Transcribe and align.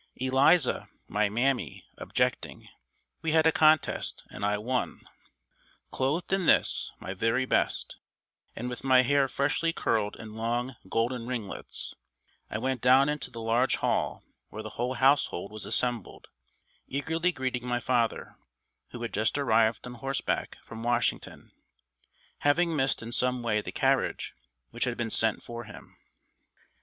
Eliza, 0.15 0.87
my 1.07 1.29
"mammy," 1.29 1.85
objecting, 1.99 2.67
we 3.21 3.33
had 3.33 3.45
a 3.45 3.51
contest 3.51 4.23
and 4.31 4.43
I 4.43 4.57
won. 4.57 5.01
Clothed 5.91 6.33
in 6.33 6.47
this, 6.47 6.91
my 6.99 7.13
very 7.13 7.45
best, 7.45 7.97
and 8.55 8.67
with 8.67 8.83
my 8.83 9.03
hair 9.03 9.27
freshly 9.27 9.71
curled 9.71 10.15
in 10.15 10.33
long 10.33 10.75
golden 10.89 11.27
ringlets, 11.27 11.93
I 12.49 12.57
went 12.57 12.81
down 12.81 13.09
into 13.09 13.29
the 13.29 13.41
large 13.41 13.75
hall 13.75 14.23
where 14.49 14.63
the 14.63 14.71
whole 14.71 14.95
household 14.95 15.51
was 15.51 15.67
assembled, 15.67 16.29
eagerly 16.87 17.31
greeting 17.31 17.67
my 17.67 17.79
father, 17.79 18.37
who 18.93 19.03
had 19.03 19.13
just 19.13 19.37
arrived 19.37 19.85
on 19.85 19.93
horseback 19.93 20.57
from 20.65 20.81
Washington, 20.81 21.51
having 22.39 22.75
missed 22.75 23.03
in 23.03 23.11
some 23.11 23.43
way 23.43 23.61
the 23.61 23.71
carriage 23.71 24.33
which 24.71 24.85
had 24.85 24.97
been 24.97 25.11
sent 25.11 25.43
for 25.43 25.65
him. 25.65 25.95